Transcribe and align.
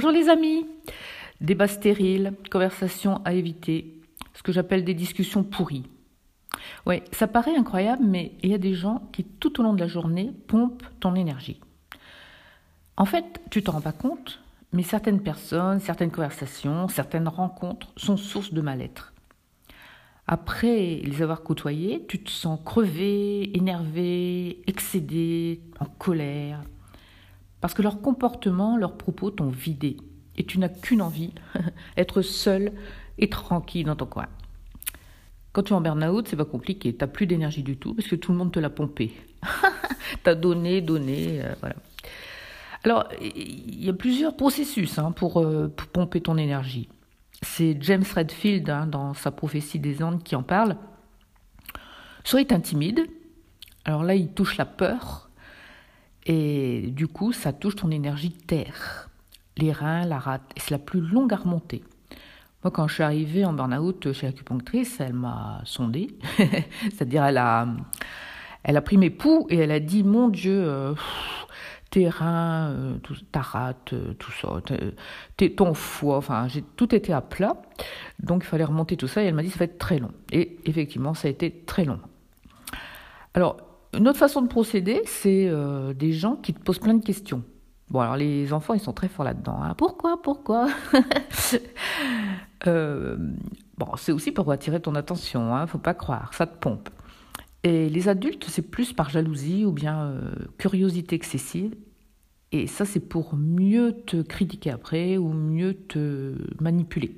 Bonjour 0.00 0.12
les 0.12 0.28
amis. 0.28 0.64
Débat 1.40 1.66
stérile, 1.66 2.34
conversation 2.52 3.20
à 3.24 3.34
éviter, 3.34 4.00
ce 4.32 4.44
que 4.44 4.52
j'appelle 4.52 4.84
des 4.84 4.94
discussions 4.94 5.42
pourries. 5.42 5.90
Ouais, 6.86 7.02
ça 7.10 7.26
paraît 7.26 7.56
incroyable, 7.56 8.04
mais 8.06 8.30
il 8.44 8.50
y 8.50 8.54
a 8.54 8.58
des 8.58 8.74
gens 8.74 9.02
qui 9.10 9.24
tout 9.24 9.58
au 9.58 9.64
long 9.64 9.74
de 9.74 9.80
la 9.80 9.88
journée 9.88 10.30
pompent 10.46 10.86
ton 11.00 11.16
énergie. 11.16 11.58
En 12.96 13.06
fait, 13.06 13.40
tu 13.50 13.64
t'en 13.64 13.72
rends 13.72 13.80
pas 13.80 13.90
compte, 13.90 14.40
mais 14.72 14.84
certaines 14.84 15.20
personnes, 15.20 15.80
certaines 15.80 16.12
conversations, 16.12 16.86
certaines 16.86 17.26
rencontres 17.26 17.88
sont 17.96 18.16
source 18.16 18.52
de 18.52 18.60
mal-être. 18.60 19.14
Après 20.28 21.00
les 21.02 21.22
avoir 21.22 21.42
côtoyés, 21.42 22.06
tu 22.06 22.22
te 22.22 22.30
sens 22.30 22.60
crevé, 22.64 23.50
énervé, 23.56 24.62
excédé, 24.68 25.60
en 25.80 25.86
colère, 25.86 26.60
parce 27.60 27.74
que 27.74 27.82
leur 27.82 28.00
comportement, 28.00 28.76
leurs 28.76 28.96
propos 28.96 29.30
t'ont 29.30 29.50
vidé, 29.50 29.96
et 30.36 30.44
tu 30.44 30.58
n'as 30.58 30.68
qu'une 30.68 31.02
envie, 31.02 31.32
être 31.96 32.22
seul 32.22 32.72
et 33.18 33.28
tranquille 33.28 33.86
dans 33.86 33.96
ton 33.96 34.06
coin. 34.06 34.26
Quand 35.52 35.62
tu 35.62 35.72
es 35.72 35.76
en 35.76 35.80
burn-out, 35.80 36.28
c'est 36.28 36.36
pas 36.36 36.44
compliqué, 36.44 36.92
tu 36.92 36.98
n'as 37.00 37.08
plus 37.08 37.26
d'énergie 37.26 37.62
du 37.62 37.76
tout, 37.76 37.94
parce 37.94 38.08
que 38.08 38.16
tout 38.16 38.32
le 38.32 38.38
monde 38.38 38.52
te 38.52 38.60
l'a 38.60 38.70
pompé. 38.70 39.12
tu 40.24 40.30
as 40.30 40.34
donné, 40.34 40.80
donné, 40.80 41.42
euh, 41.42 41.54
voilà. 41.60 41.76
Alors, 42.84 43.08
il 43.20 43.84
y 43.84 43.88
a 43.88 43.92
plusieurs 43.92 44.36
processus 44.36 44.98
hein, 44.98 45.10
pour, 45.12 45.40
euh, 45.40 45.68
pomper 45.92 46.20
ton 46.20 46.36
énergie. 46.36 46.88
C'est 47.42 47.76
James 47.80 48.04
Redfield, 48.14 48.70
hein, 48.70 48.86
dans 48.86 49.14
sa 49.14 49.30
prophétie 49.30 49.80
des 49.80 50.02
Andes, 50.02 50.22
qui 50.22 50.36
en 50.36 50.42
parle. 50.42 50.76
Soit 52.24 52.44
timide, 52.60 53.06
alors 53.84 54.04
là, 54.04 54.14
il 54.14 54.28
touche 54.28 54.58
la 54.58 54.66
peur, 54.66 55.27
et 56.28 56.82
du 56.92 57.08
coup, 57.08 57.32
ça 57.32 57.54
touche 57.54 57.76
ton 57.76 57.90
énergie 57.90 58.32
terre, 58.32 59.08
les 59.56 59.72
reins, 59.72 60.04
la 60.04 60.18
rate, 60.18 60.42
et 60.56 60.60
c'est 60.60 60.72
la 60.72 60.78
plus 60.78 61.00
longue 61.00 61.32
à 61.32 61.36
remonter. 61.36 61.82
Moi, 62.62 62.70
quand 62.70 62.86
je 62.86 62.94
suis 62.94 63.02
arrivée 63.02 63.46
en 63.46 63.54
burn-out 63.54 64.12
chez 64.12 64.26
l'acupunctrice, 64.26 65.00
elle 65.00 65.14
m'a 65.14 65.62
sondé, 65.64 66.18
c'est-à-dire 66.82 67.24
elle 67.24 67.38
a, 67.38 67.66
elle 68.62 68.76
a 68.76 68.82
pris 68.82 68.98
mes 68.98 69.08
poux 69.08 69.46
et 69.48 69.56
elle 69.56 69.70
a 69.70 69.80
dit, 69.80 70.04
mon 70.04 70.28
Dieu, 70.28 70.62
euh, 70.68 70.92
terrain, 71.88 72.72
euh, 72.72 72.98
tout, 72.98 73.16
ta 73.32 73.40
rate, 73.40 73.94
euh, 73.94 74.12
tout 74.14 74.32
ça, 74.32 74.48
ton 75.56 75.72
foie, 75.72 76.18
enfin, 76.18 76.46
j'ai 76.46 76.60
tout 76.60 76.94
été 76.94 77.14
à 77.14 77.22
plat. 77.22 77.56
Donc, 78.20 78.42
il 78.44 78.46
fallait 78.46 78.64
remonter 78.64 78.98
tout 78.98 79.08
ça 79.08 79.22
et 79.22 79.26
elle 79.26 79.34
m'a 79.34 79.42
dit, 79.42 79.50
ça 79.50 79.60
va 79.60 79.64
être 79.64 79.78
très 79.78 79.98
long. 79.98 80.12
Et 80.30 80.58
effectivement, 80.66 81.14
ça 81.14 81.28
a 81.28 81.30
été 81.30 81.50
très 81.64 81.86
long. 81.86 82.00
Alors, 83.32 83.56
une 83.94 84.08
autre 84.08 84.18
façon 84.18 84.42
de 84.42 84.48
procéder, 84.48 85.02
c'est 85.06 85.48
euh, 85.48 85.94
des 85.94 86.12
gens 86.12 86.36
qui 86.36 86.52
te 86.54 86.60
posent 86.60 86.78
plein 86.78 86.94
de 86.94 87.04
questions. 87.04 87.42
Bon, 87.90 88.00
alors 88.00 88.16
les 88.16 88.52
enfants, 88.52 88.74
ils 88.74 88.80
sont 88.80 88.92
très 88.92 89.08
forts 89.08 89.24
là-dedans. 89.24 89.62
Hein. 89.62 89.74
Pourquoi 89.74 90.20
Pourquoi 90.22 90.68
Bon, 92.66 93.86
c'est 93.96 94.12
aussi 94.12 94.32
pour 94.32 94.50
attirer 94.50 94.80
ton 94.80 94.96
attention, 94.96 95.54
hein, 95.54 95.66
faut 95.68 95.78
pas 95.78 95.94
croire, 95.94 96.34
ça 96.34 96.46
te 96.46 96.58
pompe. 96.58 96.90
Et 97.62 97.88
les 97.88 98.08
adultes, 98.08 98.46
c'est 98.48 98.62
plus 98.62 98.92
par 98.92 99.08
jalousie 99.08 99.64
ou 99.64 99.72
bien 99.72 100.02
euh, 100.02 100.32
curiosité 100.58 101.14
excessive. 101.14 101.74
Et 102.50 102.66
ça, 102.66 102.84
c'est 102.84 103.00
pour 103.00 103.36
mieux 103.36 103.92
te 104.06 104.22
critiquer 104.22 104.70
après 104.70 105.16
ou 105.16 105.32
mieux 105.32 105.74
te 105.74 106.34
manipuler. 106.60 107.16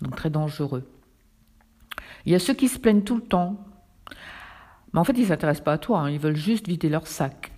Donc 0.00 0.16
très 0.16 0.30
dangereux. 0.30 0.84
Il 2.24 2.32
y 2.32 2.34
a 2.34 2.38
ceux 2.38 2.54
qui 2.54 2.68
se 2.68 2.78
plaignent 2.78 3.02
tout 3.02 3.16
le 3.16 3.22
temps. 3.22 3.56
Mais 4.96 5.00
en 5.00 5.04
fait, 5.04 5.12
ils 5.12 5.24
ne 5.24 5.26
s'intéressent 5.26 5.62
pas 5.62 5.74
à 5.74 5.78
toi, 5.78 6.00
hein. 6.00 6.10
ils 6.10 6.18
veulent 6.18 6.36
juste 6.36 6.66
vider 6.66 6.88
leur 6.88 7.06
sac. 7.06 7.52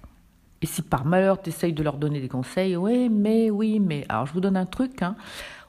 Et 0.61 0.67
si 0.67 0.83
par 0.83 1.05
malheur, 1.05 1.41
tu 1.41 1.51
essayes 1.51 1.73
de 1.73 1.85
leur 1.85 1.97
donner 1.97 2.21
des 2.21 2.27
conseils, 2.27 2.77
oui, 2.77 3.09
mais, 3.09 3.49
oui, 3.49 3.79
mais. 3.79 4.05
Alors, 4.09 4.27
je 4.27 4.33
vous 4.33 4.41
donne 4.41 4.57
un 4.57 4.67
truc. 4.67 5.03
Hein. 5.03 5.15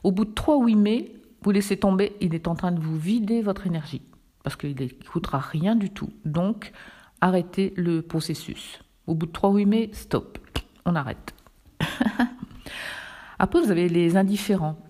Au 0.03 0.11
bout 0.11 0.25
de 0.25 0.33
trois 0.33 0.57
oui, 0.57 0.73
mais, 0.73 1.11
vous 1.43 1.51
laissez 1.51 1.77
tomber, 1.77 2.15
il 2.21 2.33
est 2.33 2.47
en 2.47 2.55
train 2.55 2.71
de 2.71 2.79
vous 2.79 2.97
vider 2.97 3.43
votre 3.43 3.67
énergie 3.67 4.01
parce 4.43 4.55
qu'il 4.55 4.75
ne 4.75 4.87
coûtera 5.11 5.37
rien 5.37 5.75
du 5.75 5.91
tout. 5.91 6.09
Donc, 6.25 6.71
arrêtez 7.21 7.71
le 7.77 8.01
processus. 8.01 8.79
Au 9.05 9.13
bout 9.13 9.27
de 9.27 9.31
trois 9.31 9.51
oui 9.51 9.67
mais, 9.67 9.91
stop, 9.93 10.39
on 10.85 10.95
arrête. 10.95 11.35
Après, 13.39 13.61
vous 13.61 13.69
avez 13.69 13.89
les 13.89 14.17
indifférents. 14.17 14.88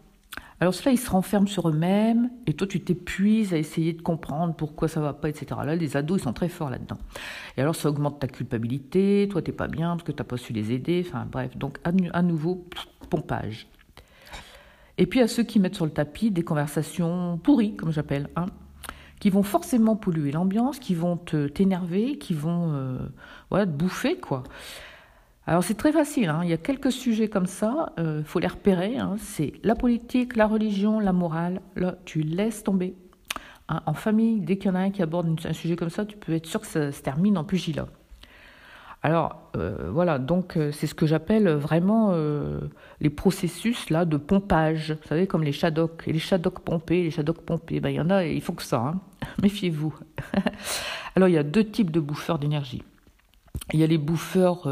Alors 0.62 0.74
cela, 0.74 0.92
ils 0.92 0.98
se 0.98 1.10
renferment 1.10 1.48
sur 1.48 1.70
eux-mêmes, 1.70 2.30
et 2.46 2.54
toi, 2.54 2.68
tu 2.68 2.82
t'épuises 2.82 3.54
à 3.54 3.58
essayer 3.58 3.94
de 3.94 4.02
comprendre 4.02 4.54
pourquoi 4.54 4.90
ça 4.90 5.00
va 5.00 5.14
pas, 5.14 5.30
etc. 5.30 5.48
Là, 5.66 5.76
les 5.76 5.96
ados, 5.96 6.20
ils 6.20 6.24
sont 6.24 6.34
très 6.34 6.50
forts 6.50 6.70
là-dedans. 6.70 6.98
Et 7.56 7.62
alors, 7.62 7.76
ça 7.76 7.90
augmente 7.90 8.20
ta 8.20 8.28
culpabilité, 8.28 9.28
toi, 9.32 9.42
t'es 9.42 9.54
pas 9.54 9.68
bien 9.68 9.92
parce 9.92 10.04
que 10.04 10.12
tu 10.12 10.18
n'as 10.18 10.26
pas 10.26 10.36
su 10.36 10.52
les 10.52 10.74
aider, 10.74 11.06
enfin 11.08 11.26
bref. 11.32 11.58
Donc, 11.58 11.78
à, 11.86 12.22
nouveau, 12.22 12.66
pompage. 13.10 13.68
Et 14.98 15.06
puis, 15.06 15.22
à 15.22 15.30
ceux 15.30 15.44
qui 15.44 15.62
mettent 15.62 15.76
sur 15.76 15.86
le 15.86 15.92
tapis 15.92 16.30
des 16.30 16.44
conversations 16.44 17.40
pourries, 17.42 17.78
comme 17.78 17.94
j'appelle, 17.94 18.28
hein, 18.36 18.48
qui 19.22 19.30
vont 19.30 19.44
forcément 19.44 19.96
polluer 19.96 20.34
l'ambiance, 20.34 20.80
qui 20.80 20.94
vont 20.94 21.16
t'énerver, 21.54 22.18
qui 22.18 22.34
vont 22.34 22.74
euh, 22.74 22.98
voilà, 23.50 23.66
te 23.66 23.72
bouffer, 23.72 24.18
quoi. 24.18 24.44
Alors 25.50 25.64
c'est 25.64 25.74
très 25.74 25.92
facile, 25.92 26.30
hein. 26.30 26.42
il 26.44 26.50
y 26.52 26.54
a 26.54 26.58
quelques 26.58 26.92
sujets 26.92 27.28
comme 27.28 27.48
ça, 27.48 27.92
il 27.98 28.04
euh, 28.04 28.24
faut 28.24 28.38
les 28.38 28.46
repérer, 28.46 29.00
hein. 29.00 29.16
c'est 29.18 29.54
la 29.64 29.74
politique, 29.74 30.36
la 30.36 30.46
religion, 30.46 31.00
la 31.00 31.12
morale, 31.12 31.62
là 31.76 31.96
tu 32.06 32.22
laisses 32.22 32.64
tomber. 32.64 32.94
Hein. 33.68 33.82
En 33.88 33.96
famille, 33.96 34.42
dès 34.42 34.58
qu'il 34.58 34.70
y 34.70 34.72
en 34.72 34.76
a 34.76 34.80
un 34.82 34.92
qui 34.92 35.02
aborde 35.02 35.28
un 35.44 35.54
sujet 35.54 35.76
comme 35.76 35.90
ça, 35.90 36.06
tu 36.06 36.18
peux 36.18 36.34
être 36.34 36.46
sûr 36.46 36.62
que 36.62 36.68
ça 36.68 36.92
se 36.92 37.02
termine 37.02 37.36
en 37.36 37.44
pugilat. 37.44 37.88
Alors 39.02 39.50
euh, 39.58 39.90
voilà, 39.92 40.20
donc 40.20 40.56
euh, 40.56 40.72
c'est 40.72 40.86
ce 40.86 40.94
que 40.94 41.08
j'appelle 41.08 41.50
vraiment 41.50 42.14
les 43.02 43.10
processus 43.10 43.90
là 43.90 44.06
de 44.06 44.18
pompage. 44.18 44.92
Vous 45.02 45.08
savez, 45.08 45.26
comme 45.26 45.42
les 45.42 45.52
shadoks. 45.52 46.04
Et 46.06 46.14
les 46.14 46.20
shadoks 46.20 46.60
pompés, 46.60 47.02
les 47.02 47.10
shadoks 47.10 47.42
pompés, 47.42 47.80
ben, 47.80 47.90
il 47.90 47.96
y 47.96 48.00
en 48.00 48.12
a, 48.12 48.24
il 48.24 48.42
faut 48.42 48.54
que 48.54 48.62
ça. 48.62 48.94
Méfiez-vous. 49.42 49.96
Alors 51.16 51.28
il 51.28 51.34
y 51.34 51.40
a 51.40 51.44
deux 51.44 51.64
types 51.64 51.90
de 51.90 52.00
bouffeurs 52.00 52.38
d'énergie. 52.38 52.84
Il 53.72 53.80
y 53.80 53.84
a 53.84 53.88
les 53.88 54.00
bouffeurs 54.00 54.68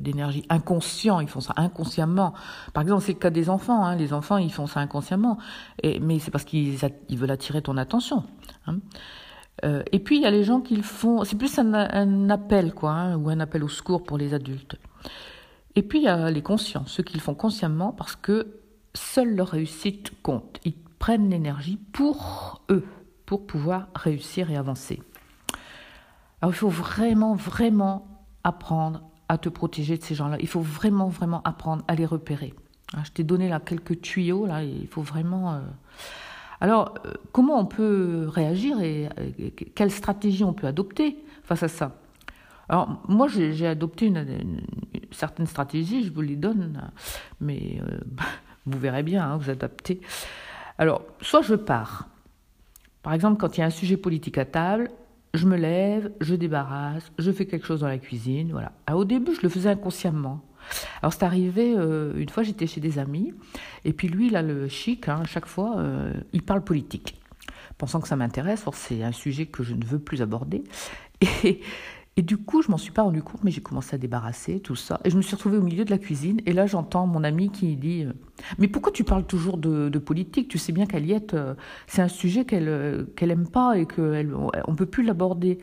d'énergie 0.00 0.44
inconscients, 0.48 1.20
ils 1.20 1.28
font 1.28 1.40
ça 1.40 1.54
inconsciemment. 1.56 2.34
Par 2.72 2.82
exemple, 2.82 3.02
c'est 3.04 3.12
le 3.12 3.18
cas 3.18 3.30
des 3.30 3.48
enfants. 3.48 3.84
Hein. 3.84 3.94
Les 3.94 4.12
enfants, 4.12 4.38
ils 4.38 4.52
font 4.52 4.66
ça 4.66 4.80
inconsciemment. 4.80 5.38
Mais 5.84 6.18
c'est 6.18 6.32
parce 6.32 6.44
qu'ils 6.44 6.76
veulent 7.12 7.30
attirer 7.30 7.62
ton 7.62 7.76
attention. 7.76 8.24
Hein. 8.66 8.78
Euh, 9.64 9.82
et 9.92 9.98
puis 9.98 10.16
il 10.16 10.22
y 10.22 10.26
a 10.26 10.30
les 10.30 10.44
gens 10.44 10.60
qui 10.60 10.76
le 10.76 10.82
font, 10.82 11.24
c'est 11.24 11.36
plus 11.36 11.58
un, 11.58 12.30
appel 12.30 12.72
quoi, 12.72 12.92
hein, 12.92 13.16
ou 13.16 13.28
un 13.28 13.40
appel 13.40 13.62
au 13.62 13.68
secours 13.68 14.02
pour 14.02 14.18
les 14.18 14.34
adultes. 14.34 14.76
Et 15.74 15.82
puis 15.82 16.00
il 16.00 16.04
y 16.04 16.08
a 16.08 16.30
les 16.30 16.42
conscients, 16.42 16.84
ceux 16.86 17.02
qui 17.02 17.14
le 17.14 17.20
font 17.20 17.34
consciemment 17.34 17.92
parce 17.92 18.16
que 18.16 18.60
seule 18.94 19.34
leur 19.34 19.48
réussite 19.48 20.12
compte. 20.22 20.58
Ils 20.64 20.74
prennent 20.98 21.30
l'énergie 21.30 21.78
pour 21.92 22.62
eux, 22.70 22.84
pour 23.26 23.46
pouvoir 23.46 23.88
réussir 23.94 24.50
et 24.50 24.56
avancer. 24.56 25.02
Alors 26.40 26.54
il 26.54 26.56
faut 26.56 26.68
vraiment, 26.68 27.34
vraiment 27.34 28.06
apprendre 28.44 29.02
à 29.28 29.38
te 29.38 29.48
protéger 29.48 29.96
de 29.96 30.02
ces 30.02 30.14
gens-là. 30.14 30.36
Il 30.40 30.48
faut 30.48 30.60
vraiment, 30.60 31.08
vraiment 31.08 31.42
apprendre 31.44 31.84
à 31.88 31.94
les 31.94 32.06
repérer. 32.06 32.54
Ah, 32.94 33.02
je 33.04 33.12
t'ai 33.12 33.22
donné 33.22 33.48
là 33.48 33.60
quelques 33.60 34.00
tuyaux, 34.00 34.46
là, 34.46 34.64
il 34.64 34.88
faut 34.88 35.02
vraiment... 35.02 35.54
Euh, 35.54 35.60
alors, 36.60 36.94
euh, 37.06 37.12
comment 37.32 37.58
on 37.58 37.64
peut 37.64 38.26
réagir 38.28 38.80
et 38.80 39.08
quelle 39.74 39.90
stratégie 39.90 40.44
on 40.44 40.52
peut 40.52 40.66
adopter 40.66 41.16
face 41.44 41.62
à 41.62 41.68
ça? 41.68 41.96
Alors, 42.68 43.02
moi, 43.08 43.26
j'ai 43.26 43.66
adopté 43.66 44.06
une, 44.06 44.62
certaine 45.10 45.46
stratégie, 45.46 46.04
je 46.04 46.12
vous 46.12 46.20
les 46.20 46.36
donne, 46.36 46.90
mais 47.40 47.80
euh, 47.82 47.98
vous 48.66 48.78
verrez 48.78 49.02
bien, 49.02 49.24
hein, 49.24 49.36
vous 49.36 49.50
adaptez. 49.50 50.00
Alors, 50.78 51.02
soit 51.20 51.42
je 51.42 51.56
pars. 51.56 52.08
Par 53.02 53.12
exemple, 53.12 53.40
quand 53.40 53.56
il 53.56 53.60
y 53.60 53.62
a 53.64 53.66
un 53.66 53.70
sujet 53.70 53.96
politique 53.96 54.38
à 54.38 54.44
table, 54.44 54.90
je 55.34 55.46
me 55.46 55.56
lève, 55.56 56.12
je 56.20 56.34
débarrasse, 56.34 57.12
je 57.18 57.30
fais 57.30 57.46
quelque 57.46 57.66
chose 57.66 57.80
dans 57.80 57.88
la 57.88 57.98
cuisine, 57.98 58.50
voilà. 58.52 58.72
au 58.92 59.04
début, 59.04 59.34
je 59.34 59.42
le 59.42 59.48
faisais 59.48 59.68
inconsciemment. 59.68 60.40
Alors 61.02 61.12
c'est 61.12 61.24
arrivé, 61.24 61.74
euh, 61.76 62.12
une 62.16 62.28
fois 62.28 62.42
j'étais 62.42 62.66
chez 62.66 62.80
des 62.80 62.98
amis, 62.98 63.32
et 63.84 63.92
puis 63.92 64.08
lui, 64.08 64.28
il 64.28 64.36
a 64.36 64.42
le 64.42 64.68
chic, 64.68 65.08
hein, 65.08 65.22
chaque 65.24 65.46
fois, 65.46 65.78
euh, 65.78 66.12
il 66.32 66.42
parle 66.42 66.62
politique. 66.62 67.20
Pensant 67.78 68.00
que 68.00 68.08
ça 68.08 68.16
m'intéresse, 68.16 68.64
c'est 68.72 69.02
un 69.02 69.12
sujet 69.12 69.46
que 69.46 69.62
je 69.62 69.74
ne 69.74 69.84
veux 69.84 69.98
plus 69.98 70.20
aborder. 70.20 70.64
Et, 71.44 71.60
et 72.16 72.22
du 72.22 72.36
coup, 72.36 72.60
je 72.60 72.70
m'en 72.70 72.76
suis 72.76 72.92
pas 72.92 73.02
rendu 73.02 73.22
compte, 73.22 73.44
mais 73.44 73.50
j'ai 73.50 73.62
commencé 73.62 73.94
à 73.94 73.98
débarrasser 73.98 74.60
tout 74.60 74.76
ça. 74.76 75.00
Et 75.04 75.10
je 75.10 75.16
me 75.16 75.22
suis 75.22 75.36
retrouvée 75.36 75.56
au 75.56 75.62
milieu 75.62 75.84
de 75.84 75.90
la 75.90 75.98
cuisine. 75.98 76.40
Et 76.44 76.52
là, 76.52 76.66
j'entends 76.66 77.06
mon 77.06 77.24
ami 77.24 77.50
qui 77.50 77.76
dit 77.76 78.04
euh, 78.04 78.12
Mais 78.58 78.68
pourquoi 78.68 78.92
tu 78.92 79.04
parles 79.04 79.24
toujours 79.24 79.56
de, 79.56 79.98
politique? 79.98 80.48
Tu 80.48 80.58
sais 80.58 80.72
bien 80.72 80.86
qu'Aliette, 80.86 81.36
c'est 81.86 82.02
un 82.02 82.08
sujet 82.08 82.44
qu'elle 82.44 83.06
qu'elle 83.16 83.30
aime 83.30 83.48
pas 83.48 83.78
et 83.78 83.86
qu'on 83.86 84.02
ne 84.02 84.74
peut 84.76 84.86
plus 84.86 85.04
l'aborder. 85.04 85.60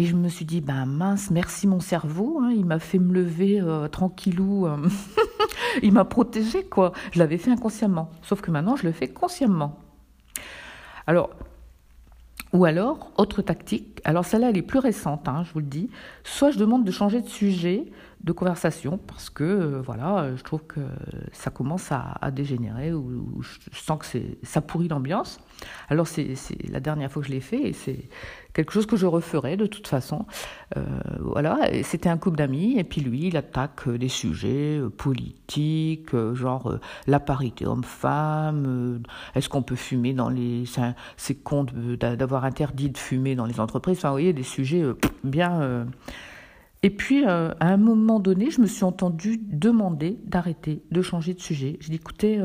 Et 0.00 0.06
je 0.06 0.16
me 0.16 0.28
suis 0.28 0.46
dit, 0.46 0.62
ben 0.62 0.86
mince, 0.86 1.30
merci 1.30 1.66
mon 1.66 1.78
cerveau, 1.78 2.40
hein, 2.40 2.54
il 2.56 2.64
m'a 2.64 2.78
fait 2.78 2.98
me 2.98 3.12
lever 3.12 3.60
euh, 3.60 3.86
tranquillou, 3.86 4.66
euh. 4.66 4.88
il 5.82 5.92
m'a 5.92 6.06
protégé 6.06 6.64
quoi. 6.64 6.92
Je 7.12 7.18
l'avais 7.18 7.36
fait 7.36 7.50
inconsciemment, 7.50 8.10
sauf 8.22 8.40
que 8.40 8.50
maintenant 8.50 8.76
je 8.76 8.84
le 8.84 8.92
fais 8.92 9.08
consciemment. 9.08 9.78
Alors, 11.06 11.28
Ou 12.52 12.64
alors, 12.64 13.12
autre 13.16 13.42
tactique, 13.42 14.00
alors 14.04 14.24
celle-là 14.24 14.50
elle 14.50 14.58
est 14.58 14.62
plus 14.62 14.80
récente, 14.80 15.28
hein, 15.28 15.44
je 15.46 15.52
vous 15.52 15.60
le 15.60 15.66
dis, 15.66 15.88
soit 16.24 16.50
je 16.50 16.58
demande 16.58 16.84
de 16.84 16.90
changer 16.90 17.20
de 17.20 17.28
sujet 17.28 17.86
de 18.22 18.32
conversation 18.32 18.98
parce 18.98 19.30
que 19.30 19.44
euh, 19.44 19.80
voilà, 19.80 20.34
je 20.36 20.42
trouve 20.42 20.62
que 20.64 20.80
ça 21.32 21.50
commence 21.50 21.90
à, 21.90 22.30
dégénérer 22.30 22.92
ou, 22.92 23.42
je 23.42 23.78
sens 23.78 23.98
que 23.98 24.18
ça 24.42 24.60
pourrit 24.60 24.88
l'ambiance. 24.88 25.38
Alors 25.88 26.06
c'est 26.06 26.34
la 26.68 26.80
dernière 26.80 27.10
fois 27.10 27.22
que 27.22 27.28
je 27.28 27.32
l'ai 27.32 27.40
fait 27.40 27.68
et 27.68 27.72
c'est 27.72 28.08
quelque 28.52 28.72
chose 28.72 28.86
que 28.86 28.96
je 28.96 29.06
referai 29.06 29.56
de 29.56 29.66
toute 29.66 29.86
façon. 29.86 30.26
Euh, 30.76 30.84
voilà, 31.20 31.58
c'était 31.82 32.08
un 32.08 32.18
couple 32.18 32.36
d'amis 32.36 32.78
et 32.78 32.84
puis 32.84 33.00
lui, 33.00 33.28
il 33.28 33.36
attaque 33.36 33.88
des 33.88 34.08
sujets 34.08 34.78
euh, 34.78 34.88
politiques, 34.88 36.14
euh, 36.14 36.34
genre 36.34 36.78
la 37.06 37.20
parité 37.20 37.66
homme-femme, 37.66 39.02
est-ce 39.34 39.48
qu'on 39.48 39.62
peut 39.62 39.76
fumer 39.76 40.12
dans 40.12 40.28
les... 40.28 40.64
C'est 41.16 41.42
con 41.42 41.66
d'avoir 41.98 42.44
interdit 42.44 42.90
de 42.90 42.98
fumer 42.98 43.34
dans 43.34 43.46
les 43.46 43.60
entreprises, 43.60 43.98
enfin 43.98 44.08
vous 44.08 44.14
voyez, 44.14 44.32
des 44.32 44.42
sujets 44.42 44.82
bien... 45.24 45.86
Et 46.82 46.90
puis, 46.90 47.24
à 47.24 47.54
un 47.60 47.76
moment 47.76 48.20
donné, 48.20 48.50
je 48.50 48.60
me 48.60 48.66
suis 48.66 48.84
entendue 48.84 49.38
demander 49.42 50.18
d'arrêter, 50.24 50.82
de 50.90 51.02
changer 51.02 51.34
de 51.34 51.40
sujet. 51.40 51.76
J'ai 51.80 51.90
dit, 51.90 51.96
écoutez, 51.96 52.40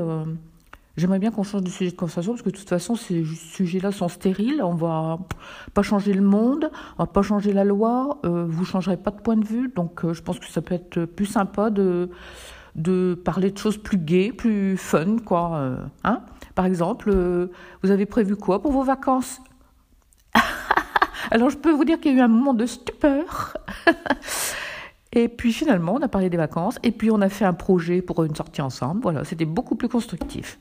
J'aimerais 0.98 1.20
bien 1.20 1.30
qu'on 1.30 1.44
change 1.44 1.64
de 1.64 1.70
sujet 1.70 1.92
de 1.92 1.96
conversation 1.96 2.32
parce 2.32 2.42
que 2.42 2.50
de 2.50 2.56
toute 2.56 2.70
façon, 2.70 2.96
ces 2.96 3.26
sujets-là 3.26 3.92
sont 3.92 4.08
stériles. 4.08 4.62
On 4.64 4.76
va 4.76 5.20
pas 5.74 5.82
changer 5.82 6.14
le 6.14 6.22
monde, 6.22 6.72
on 6.98 7.04
va 7.04 7.08
pas 7.08 7.22
changer 7.22 7.52
la 7.52 7.66
loi. 7.66 8.20
Euh, 8.26 8.46
vous 8.48 8.64
changerez 8.64 8.96
pas 8.96 9.12
de 9.12 9.20
point 9.20 9.36
de 9.36 9.46
vue, 9.46 9.70
donc 9.76 10.06
euh, 10.06 10.14
je 10.14 10.22
pense 10.22 10.40
que 10.40 10.48
ça 10.48 10.62
peut 10.62 10.76
être 10.76 11.06
plus 11.06 11.26
sympa 11.26 11.70
de 11.70 12.10
de 12.76 13.18
parler 13.24 13.52
de 13.52 13.58
choses 13.58 13.78
plus 13.78 13.98
gaies, 13.98 14.34
plus 14.34 14.76
fun, 14.78 15.18
quoi. 15.24 15.56
Euh, 15.56 15.78
hein 16.04 16.22
Par 16.56 16.66
exemple, 16.66 17.10
euh, 17.10 17.48
vous 17.84 17.92
avez 17.92 18.06
prévu 18.06 18.36
quoi 18.36 18.62
pour 18.62 18.72
vos 18.72 18.84
vacances? 18.84 19.42
Alors 21.36 21.50
je 21.50 21.58
peux 21.58 21.74
vous 21.74 21.84
dire 21.84 22.00
qu'il 22.00 22.14
y 22.14 22.16
a 22.16 22.20
eu 22.20 22.22
un 22.22 22.30
moment 22.30 22.54
de 22.54 22.66
stupeur. 22.66 23.58
Et 25.12 25.28
puis 25.28 25.52
finalement, 25.52 25.96
on 25.96 26.02
a 26.02 26.08
parlé 26.08 26.30
des 26.30 26.38
vacances, 26.38 26.80
et 26.82 26.92
puis 26.92 27.12
on 27.12 27.20
a 27.20 27.28
fait 27.28 27.44
un 27.44 27.54
projet 27.54 28.02
pour 28.02 28.24
une 28.24 28.36
sortie 28.36 28.62
ensemble. 28.62 29.02
Voilà, 29.02 29.26
c'était 29.26 29.44
beaucoup 29.44 29.76
plus 29.76 29.90
constructif. 29.90 30.60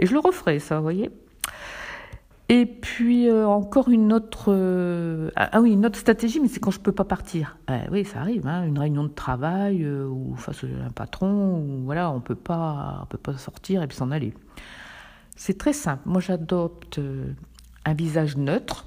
Et 0.00 0.06
je 0.06 0.12
le 0.12 0.18
referai, 0.18 0.58
ça, 0.58 0.76
vous 0.78 0.82
voyez. 0.82 1.10
Et 2.48 2.66
puis 2.66 3.28
euh, 3.28 3.46
encore 3.46 3.90
une 3.90 4.12
autre, 4.12 4.46
euh, 4.48 5.30
ah, 5.36 5.50
ah 5.52 5.60
oui, 5.60 5.72
une 5.72 5.86
autre 5.86 6.00
stratégie, 6.00 6.40
mais 6.40 6.48
c'est 6.48 6.58
quand 6.58 6.72
je 6.72 6.80
peux 6.80 6.90
pas 6.90 7.04
partir. 7.04 7.56
Eh 7.68 7.88
oui, 7.92 8.04
ça 8.04 8.22
arrive, 8.22 8.44
hein, 8.48 8.64
une 8.64 8.80
réunion 8.80 9.04
de 9.04 9.08
travail 9.08 9.84
euh, 9.84 10.08
ou 10.08 10.34
face 10.34 10.64
à 10.64 10.66
un 10.84 10.90
patron, 10.90 11.60
ou 11.60 11.84
voilà, 11.84 12.10
on 12.10 12.18
peut 12.18 12.34
pas, 12.34 12.98
on 13.02 13.06
peut 13.06 13.18
pas 13.18 13.36
sortir 13.36 13.84
et 13.84 13.86
puis 13.86 13.96
s'en 13.96 14.10
aller. 14.10 14.34
C'est 15.36 15.58
très 15.58 15.72
simple. 15.72 16.02
Moi, 16.06 16.20
j'adopte 16.20 16.98
un 17.84 17.94
visage 17.94 18.36
neutre, 18.36 18.86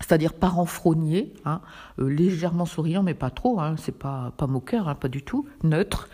c'est-à-dire 0.00 0.34
pas 0.34 0.48
renfrogné, 0.48 1.34
hein, 1.44 1.60
légèrement 1.98 2.66
souriant, 2.66 3.02
mais 3.02 3.14
pas 3.14 3.30
trop. 3.30 3.60
Hein, 3.60 3.76
c'est 3.78 3.96
pas 3.96 4.32
pas 4.36 4.46
moqueur, 4.46 4.88
hein, 4.88 4.94
pas 4.94 5.08
du 5.08 5.22
tout, 5.22 5.46
neutre. 5.62 6.08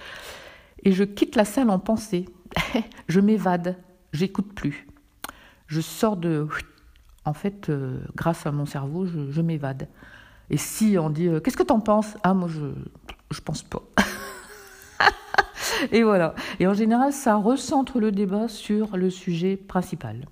Et 0.83 0.93
je 0.93 1.05
quitte 1.05 1.37
la 1.37 1.44
salle 1.44 1.71
en 1.71 1.79
pensée. 1.79 2.27
je 3.09 3.21
m'évade 3.21 3.77
j'écoute 4.17 4.53
plus. 4.55 4.88
Je 5.67 5.81
sors 5.81 6.17
de... 6.17 6.49
En 7.25 7.35
fait, 7.35 7.71
euh, 7.71 8.00
grâce 8.15 8.47
à 8.47 8.53
mon 8.53 8.67
cerveau, 8.67 9.05
je, 9.05 9.41
m'évade. 9.41 9.88
Et 10.49 10.56
si 10.56 10.97
on 10.99 11.11
dit, 11.11 11.27
euh, 11.27 11.41
qu'est-ce 11.41 11.56
que 11.56 11.65
t'en 11.65 11.81
penses? 11.81 12.17
Ah, 12.23 12.35
moi, 12.35 12.49
je 12.49 12.73
je 13.33 13.41
pense 13.41 13.65
pas. 13.65 13.83
et 15.93 16.05
voilà. 16.05 16.37
Et 16.61 16.69
en 16.69 16.75
général, 16.75 17.12
ça 17.12 17.35
recentre 17.35 17.99
le 17.99 18.12
débat 18.12 18.47
sur 18.47 18.97
le 18.97 19.11
sujet 19.11 19.56
principal. 19.56 20.29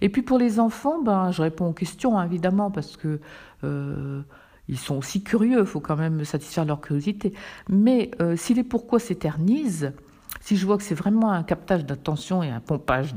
Et 0.00 0.08
puis 0.08 0.22
pour 0.22 0.38
les 0.38 0.60
enfants, 0.60 1.02
ben, 1.02 1.30
je 1.30 1.42
réponds 1.42 1.68
aux 1.68 1.72
questions, 1.72 2.18
hein, 2.18 2.24
évidemment, 2.24 2.70
parce 2.70 2.96
que 2.96 3.20
euh, 3.64 4.22
ils 4.68 4.78
sont 4.78 4.96
aussi 4.96 5.22
curieux, 5.22 5.60
il 5.60 5.66
faut 5.66 5.80
quand 5.80 5.96
même 5.96 6.24
satisfaire 6.24 6.64
leur 6.64 6.80
curiosité. 6.80 7.32
Mais 7.68 8.10
si 8.36 8.52
les 8.52 8.64
pourquoi 8.64 8.98
s'éternisent, 8.98 9.92
si 10.40 10.56
je 10.56 10.66
vois 10.66 10.76
que 10.76 10.82
c'est 10.82 10.94
vraiment 10.94 11.30
un 11.30 11.42
captage 11.42 11.84
d'attention 11.84 12.42
et 12.42 12.50
un 12.50 12.60
pompage 12.60 13.14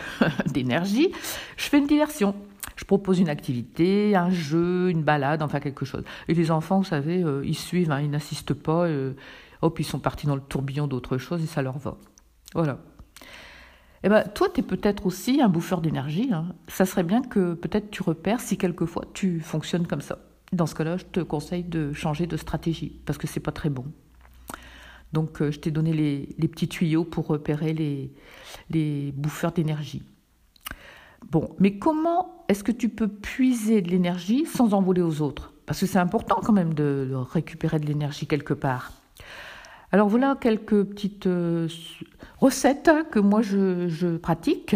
d'énergie, 0.46 1.10
je 1.56 1.64
fais 1.64 1.78
une 1.78 1.86
diversion. 1.86 2.34
Je 2.76 2.84
propose 2.84 3.20
une 3.20 3.28
activité, 3.28 4.16
un 4.16 4.30
jeu, 4.30 4.90
une 4.90 5.02
balade, 5.02 5.42
enfin 5.42 5.60
quelque 5.60 5.84
chose. 5.84 6.02
Et 6.26 6.34
les 6.34 6.50
enfants, 6.50 6.78
vous 6.78 6.84
savez, 6.84 7.22
euh, 7.22 7.42
ils 7.44 7.56
suivent, 7.56 7.92
hein, 7.92 8.00
ils 8.00 8.10
n'assistent 8.10 8.54
pas. 8.54 8.86
Euh, 8.86 9.12
hop, 9.60 9.78
ils 9.78 9.84
sont 9.84 10.00
partis 10.00 10.26
dans 10.26 10.34
le 10.34 10.40
tourbillon 10.40 10.88
d'autre 10.88 11.18
chose 11.18 11.42
et 11.42 11.46
ça 11.46 11.62
leur 11.62 11.78
va. 11.78 11.96
Voilà. 12.54 12.78
Eh 14.04 14.08
ben, 14.08 14.24
toi, 14.34 14.48
tu 14.52 14.60
es 14.60 14.62
peut-être 14.62 15.06
aussi 15.06 15.40
un 15.40 15.48
bouffeur 15.48 15.80
d'énergie. 15.80 16.30
Hein. 16.32 16.54
Ça 16.68 16.84
serait 16.84 17.04
bien 17.04 17.22
que 17.22 17.54
peut-être 17.54 17.90
tu 17.90 18.02
repères 18.02 18.40
si 18.40 18.56
quelquefois 18.56 19.04
tu 19.14 19.40
fonctionnes 19.40 19.86
comme 19.86 20.00
ça. 20.00 20.18
Dans 20.52 20.66
ce 20.66 20.74
cas-là, 20.74 20.96
je 20.96 21.04
te 21.04 21.20
conseille 21.20 21.64
de 21.64 21.92
changer 21.92 22.26
de 22.26 22.36
stratégie 22.36 23.00
parce 23.06 23.16
que 23.16 23.26
c'est 23.26 23.40
pas 23.40 23.52
très 23.52 23.70
bon. 23.70 23.86
Donc, 25.12 25.40
euh, 25.40 25.50
je 25.50 25.60
t'ai 25.60 25.70
donné 25.70 25.92
les, 25.92 26.48
petits 26.48 26.68
tuyaux 26.68 27.04
pour 27.04 27.26
repérer 27.26 27.72
les, 28.70 29.12
bouffeurs 29.12 29.52
d'énergie. 29.52 30.02
Bon, 31.30 31.54
mais 31.58 31.78
comment 31.78 32.44
est-ce 32.48 32.64
que 32.64 32.72
tu 32.72 32.88
peux 32.88 33.08
puiser 33.08 33.82
de 33.82 33.90
l'énergie 33.90 34.46
sans 34.46 34.74
envoler 34.74 35.02
aux 35.02 35.20
autres? 35.20 35.52
Parce 35.66 35.80
que 35.80 35.86
c'est 35.86 35.98
important 35.98 36.40
quand 36.42 36.52
même 36.52 36.74
de, 36.74 37.12
récupérer 37.14 37.78
de 37.78 37.86
l'énergie 37.86 38.26
quelque 38.26 38.54
part. 38.54 38.92
Alors 39.94 40.08
voilà 40.08 40.36
quelques 40.40 40.84
petites 40.84 41.26
euh, 41.26 41.68
recettes 42.38 42.90
que 43.10 43.18
moi 43.18 43.42
je, 43.42 44.16
pratique. 44.16 44.74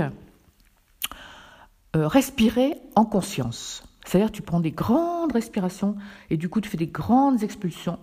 Euh, 1.96 2.06
respirer 2.06 2.74
en 2.94 3.06
conscience. 3.06 3.82
C'est-à-dire 4.04 4.30
tu 4.30 4.42
prends 4.42 4.60
des 4.60 4.72
grandes 4.72 5.32
respirations 5.32 5.96
et 6.28 6.36
du 6.36 6.50
coup 6.50 6.60
tu 6.60 6.68
fais 6.68 6.76
des 6.76 6.86
grandes 6.86 7.42
expulsions 7.42 7.98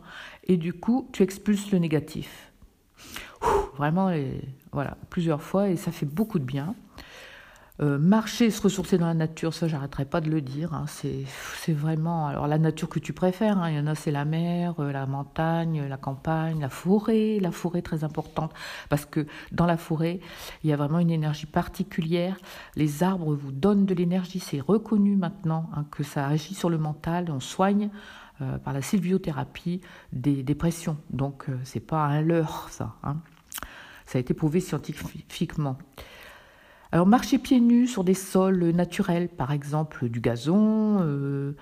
et 0.46 0.58
du 0.58 0.74
coup 0.74 1.08
tu 1.14 1.22
expulses 1.22 1.72
le 1.72 1.78
négatif. 1.78 2.52
vraiment, 3.78 4.12
voilà, 4.72 4.98
plusieurs 5.12 5.44
fois 5.44 5.70
et 5.70 5.76
ça 5.76 5.92
fait 5.92 6.08
beaucoup 6.08 6.40
de 6.40 6.46
bien. 6.46 6.74
Euh, 7.82 7.98
marcher, 7.98 8.52
se 8.52 8.62
ressourcer 8.62 9.00
dans 9.00 9.08
la 9.08 9.16
nature, 9.16 9.52
ça 9.52 9.68
j'arrêterai 9.68 10.06
pas 10.06 10.22
de 10.22 10.30
le 10.30 10.42
dire. 10.42 10.76
Hein. 10.76 10.86
c'est 10.88 11.74
vraiment 11.74 12.28
alors 12.28 12.46
la 12.46 12.60
nature 12.60 12.88
que 12.88 13.00
tu 13.00 13.14
préfères. 13.14 13.58
Hein. 13.58 13.72
il 13.72 13.78
y 13.78 13.80
en 13.80 13.88
a 13.88 13.96
c'est 13.96 14.12
la 14.12 14.26
mer, 14.26 14.76
euh, 14.80 14.92
la 14.92 15.08
montagne, 15.08 15.84
la 15.88 15.98
campagne, 15.98 16.62
la 16.62 16.70
forêt. 16.70 17.40
La 17.42 17.52
forêt 17.52 17.82
très 17.82 18.04
importante 18.04 18.54
parce 18.90 19.06
que 19.06 19.26
dans 19.52 19.66
la 19.66 19.78
forêt 19.78 20.20
il 20.64 20.70
y 20.70 20.74
a 20.74 20.76
vraiment 20.76 21.00
une 21.00 21.10
énergie 21.10 21.48
particulière. 21.48 22.38
Les 22.76 23.02
arbres 23.02 23.34
vous 23.34 23.52
donnent 23.52 23.88
de 23.88 23.96
l'énergie, 23.96 24.40
c'est 24.40 24.60
reconnu 24.60 25.16
maintenant 25.16 25.70
hein, 25.76 25.86
que 25.90 26.04
ça 26.04 26.28
agit 26.28 26.54
sur 26.54 26.70
le 26.70 26.78
mental. 26.78 27.32
On 27.32 27.40
soigne 27.40 27.90
euh, 28.42 28.60
par 28.60 28.74
la 28.74 28.84
sylviothérapie 28.84 29.82
des 30.12 30.44
dépressions. 30.44 30.98
Donc 31.10 31.48
c'est 31.64 31.80
pas 31.80 32.06
un 32.06 32.22
leurre 32.22 32.68
ça. 32.70 32.96
Ça 34.06 34.20
a 34.20 34.22
été 34.22 34.36
prouvé 34.36 34.60
scientifiquement. 34.60 35.80
Alors 36.94 37.08
marcher 37.08 37.40
pieds 37.40 37.60
nus 37.60 37.88
sur 37.88 38.04
des 38.04 38.14
sols 38.14 38.70
naturels, 38.70 39.28
par 39.28 39.52
exemple 39.52 40.10
du 40.10 40.22
gazon, 40.22 41.00
euh, 41.02 41.04
euh, 41.04 41.54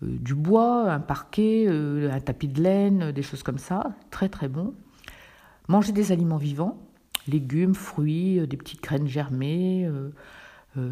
du 0.00 0.34
bois, 0.34 0.90
un 0.90 0.98
parquet, 0.98 1.66
euh, 1.68 2.10
un 2.10 2.18
tapis 2.18 2.48
de 2.48 2.60
laine, 2.60 3.12
des 3.12 3.22
choses 3.22 3.44
comme 3.44 3.58
ça, 3.58 3.94
très 4.10 4.28
très 4.28 4.48
bon. 4.48 4.74
Manger 5.68 5.92
des 5.92 6.10
aliments 6.10 6.38
vivants, 6.38 6.76
légumes, 7.28 7.76
fruits, 7.76 8.44
des 8.48 8.56
petites 8.56 8.82
graines 8.82 9.06
germées, 9.06 9.88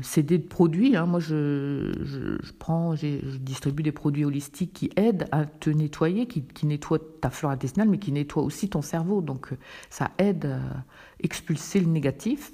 c'est 0.02 0.22
des 0.22 0.38
produits. 0.38 0.94
Hein. 0.94 1.06
Moi, 1.06 1.18
je, 1.18 2.38
prends, 2.60 2.94
je 2.94 3.36
distribue 3.38 3.82
des 3.82 3.90
produits 3.90 4.24
holistiques 4.24 4.74
qui 4.74 4.90
aident 4.94 5.26
à 5.32 5.44
te 5.44 5.70
nettoyer, 5.70 6.26
qui, 6.28 6.66
nettoient 6.66 7.00
ta 7.20 7.30
flore 7.30 7.50
intestinale, 7.50 7.88
mais 7.88 7.98
qui 7.98 8.12
nettoient 8.12 8.44
aussi 8.44 8.68
ton 8.68 8.82
cerveau. 8.82 9.22
Donc, 9.22 9.50
ça 9.90 10.12
aide 10.18 10.46
à 10.46 10.84
expulser 11.20 11.80
le 11.80 11.86
négatif. 11.86 12.52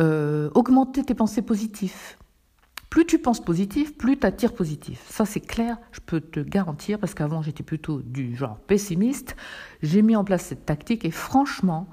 Euh, 0.00 0.48
augmenter 0.54 1.04
tes 1.04 1.14
pensées 1.14 1.42
positives. 1.42 2.16
Plus 2.88 3.04
tu 3.04 3.18
penses 3.18 3.44
positif, 3.44 3.96
plus 3.98 4.18
tu 4.18 4.26
attires 4.26 4.54
positif. 4.54 5.04
Ça, 5.10 5.26
c'est 5.26 5.40
clair, 5.40 5.76
je 5.92 6.00
peux 6.00 6.20
te 6.20 6.40
garantir, 6.40 6.98
parce 6.98 7.12
qu'avant, 7.12 7.42
j'étais 7.42 7.62
plutôt 7.62 8.00
du 8.00 8.34
genre 8.34 8.58
pessimiste. 8.60 9.36
J'ai 9.82 10.00
mis 10.00 10.16
en 10.16 10.24
place 10.24 10.46
cette 10.46 10.64
tactique 10.64 11.04
et 11.04 11.10
franchement, 11.10 11.86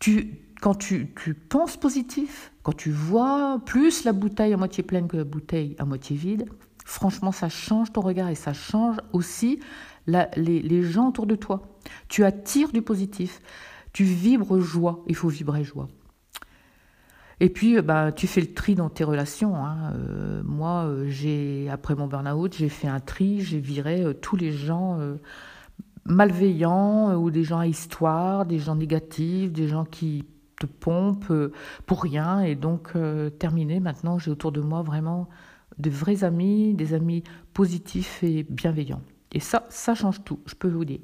tu, 0.00 0.38
quand 0.60 0.74
tu, 0.74 1.06
penses 1.48 1.78
positif, 1.78 2.52
quand 2.62 2.76
tu 2.76 2.90
vois 2.90 3.58
plus 3.64 4.04
la 4.04 4.12
bouteille 4.12 4.52
à 4.52 4.58
moitié 4.58 4.84
pleine 4.84 5.08
que 5.08 5.16
la 5.16 5.24
bouteille 5.24 5.76
à 5.78 5.86
moitié 5.86 6.16
vide, 6.16 6.46
franchement, 6.84 7.32
ça 7.32 7.48
change 7.48 7.90
ton 7.90 8.02
regard 8.02 8.28
et 8.28 8.34
ça 8.34 8.52
change 8.52 8.98
aussi 9.14 9.60
les, 10.06 10.28
les 10.36 10.82
gens 10.82 11.08
autour 11.08 11.26
de 11.26 11.36
toi. 11.36 11.62
Tu 12.08 12.22
attires 12.22 12.70
du 12.70 12.82
positif. 12.82 13.40
Tu 13.94 14.04
vibres 14.04 14.60
joie. 14.60 15.02
Il 15.08 15.16
faut 15.16 15.28
vibrer 15.28 15.64
joie. 15.64 15.88
Et 17.40 17.48
puis, 17.48 17.76
euh, 17.76 17.82
bah, 17.82 18.12
tu 18.12 18.26
fais 18.26 18.40
le 18.40 18.52
tri 18.52 18.74
dans 18.74 18.88
tes 18.88 19.04
relations. 19.04 19.56
Hein. 19.56 19.92
Euh, 19.94 20.42
moi, 20.44 20.84
euh, 20.84 21.06
j'ai 21.08 21.68
après 21.70 21.94
mon 21.94 22.06
burn-out, 22.06 22.54
j'ai 22.56 22.68
fait 22.68 22.88
un 22.88 23.00
tri, 23.00 23.40
j'ai 23.40 23.58
viré 23.58 24.04
tous 24.20 24.36
les 24.36 24.52
gens 24.52 24.98
malveillants 26.04 27.14
ou 27.14 27.30
des 27.30 27.44
gens 27.44 27.58
à 27.58 27.66
histoire, 27.66 28.46
des 28.46 28.58
gens 28.58 28.76
négatifs, 28.76 29.52
des 29.52 29.68
gens 29.68 29.84
qui 29.84 30.24
te 30.60 30.66
pompe 30.66 31.32
pour 31.86 32.02
rien. 32.02 32.40
Et 32.40 32.54
donc, 32.54 32.92
terminé, 33.38 33.80
maintenant, 33.80 34.18
j'ai 34.18 34.30
autour 34.30 34.52
de 34.52 34.60
moi 34.60 34.82
vraiment 34.82 35.28
de 35.78 35.90
vrais 35.90 36.22
amis, 36.22 36.74
des 36.74 36.94
amis 36.94 37.24
positifs 37.52 38.22
et 38.22 38.44
bienveillants. 38.44 39.02
Et 39.32 39.40
ça, 39.40 39.66
ça 39.70 39.94
change 39.94 40.22
tout, 40.22 40.38
je 40.46 40.54
peux 40.54 40.68
vous 40.68 40.84
dire. 40.84 41.00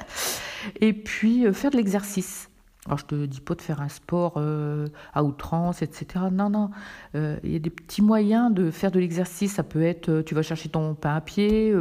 et 0.80 0.92
puis, 0.92 1.52
faire 1.52 1.70
de 1.70 1.76
l'exercice. 1.76 2.48
Alors, 2.86 2.98
je 2.98 3.04
te 3.04 3.26
dis 3.26 3.40
pas 3.40 3.54
de 3.54 3.62
faire 3.62 3.80
un 3.80 3.88
sport 3.88 4.34
euh, 4.36 4.86
à 5.12 5.24
outrance, 5.24 5.82
etc. 5.82 6.26
Non, 6.30 6.50
non. 6.50 6.70
Euh, 7.14 7.36
il 7.42 7.50
y 7.50 7.56
a 7.56 7.58
des 7.58 7.70
petits 7.70 8.02
moyens 8.02 8.52
de 8.52 8.70
faire 8.70 8.92
de 8.92 9.00
l'exercice. 9.00 9.54
Ça 9.54 9.64
peut 9.64 9.82
être, 9.82 10.08
euh, 10.08 10.22
tu 10.22 10.34
vas 10.34 10.42
chercher 10.42 10.68
ton 10.68 10.94
pain 10.94 11.16
à 11.16 11.20
pied, 11.20 11.74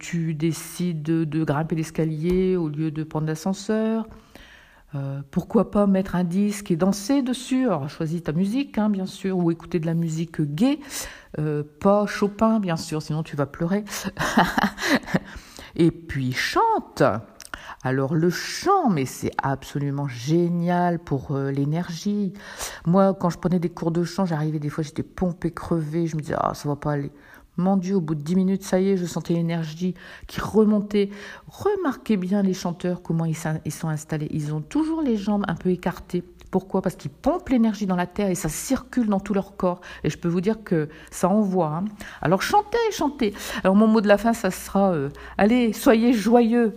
tu 0.00 0.34
décides 0.34 1.02
de, 1.02 1.44
grimper 1.44 1.76
l'escalier 1.76 2.56
au 2.56 2.68
lieu 2.68 2.90
de 2.90 3.04
prendre 3.04 3.28
l'ascenseur. 3.28 4.08
pourquoi 5.30 5.70
pas 5.70 5.86
mettre 5.86 6.16
un 6.16 6.24
disque 6.24 6.72
et 6.72 6.76
danser 6.76 7.22
dessus? 7.22 7.68
Choisis 7.86 8.24
ta 8.24 8.32
musique, 8.32 8.76
hein, 8.76 8.90
bien 8.90 9.06
sûr, 9.06 9.38
ou 9.38 9.52
écouter 9.52 9.78
de 9.78 9.86
la 9.86 9.94
musique 9.94 10.42
gay. 10.42 10.80
pas 11.80 12.06
Chopin, 12.06 12.58
bien 12.58 12.76
sûr, 12.76 13.02
sinon 13.02 13.22
tu 13.22 13.36
vas 13.36 13.46
pleurer. 13.46 13.84
et 15.76 15.92
puis, 15.92 16.32
chante 16.32 17.04
alors 17.82 18.14
le 18.14 18.30
chant, 18.30 18.90
mais 18.90 19.06
c'est 19.06 19.32
absolument 19.42 20.06
génial 20.06 21.00
pour 21.00 21.32
euh, 21.32 21.50
l'énergie. 21.50 22.32
Moi, 22.86 23.12
quand 23.14 23.28
je 23.28 23.38
prenais 23.38 23.58
des 23.58 23.70
cours 23.70 23.90
de 23.90 24.04
chant, 24.04 24.24
j'arrivais 24.24 24.60
des 24.60 24.68
fois, 24.68 24.84
j'étais 24.84 25.02
pompée, 25.02 25.50
crevée, 25.50 26.06
je 26.06 26.16
me 26.16 26.20
disais, 26.20 26.36
ah, 26.38 26.54
ça 26.54 26.68
va 26.68 26.76
pas 26.76 26.92
aller. 26.92 27.10
Mon 27.58 27.76
Dieu, 27.76 27.96
au 27.96 28.00
bout 28.00 28.14
de 28.14 28.22
dix 28.22 28.34
minutes, 28.34 28.62
ça 28.62 28.80
y 28.80 28.90
est, 28.90 28.96
je 28.96 29.04
sentais 29.04 29.34
l'énergie 29.34 29.94
qui 30.26 30.40
remontait. 30.40 31.10
Remarquez 31.48 32.16
bien 32.16 32.42
les 32.42 32.54
chanteurs, 32.54 33.02
comment 33.02 33.26
ils 33.26 33.36
sont 33.36 33.88
installés. 33.88 34.28
Ils 34.30 34.54
ont 34.54 34.62
toujours 34.62 35.02
les 35.02 35.16
jambes 35.16 35.44
un 35.48 35.54
peu 35.54 35.68
écartées. 35.68 36.24
Pourquoi? 36.50 36.82
Parce 36.82 36.96
qu'ils 36.96 37.10
pompent 37.10 37.48
l'énergie 37.48 37.86
dans 37.86 37.96
la 37.96 38.06
terre 38.06 38.30
et 38.30 38.34
ça 38.34 38.48
circule 38.48 39.08
dans 39.08 39.20
tout 39.20 39.34
leur 39.34 39.56
corps. 39.56 39.80
Et 40.04 40.10
je 40.10 40.18
peux 40.18 40.28
vous 40.28 40.40
dire 40.40 40.64
que 40.64 40.88
ça 41.10 41.28
envoie. 41.28 41.76
Hein. 41.76 41.84
Alors 42.20 42.42
chantez, 42.42 42.78
chantez. 42.92 43.34
Alors 43.64 43.74
mon 43.74 43.86
mot 43.86 44.00
de 44.00 44.08
la 44.08 44.18
fin, 44.18 44.32
ça 44.32 44.50
sera, 44.50 44.92
euh, 44.92 45.08
allez, 45.36 45.72
soyez 45.72 46.12
joyeux. 46.12 46.74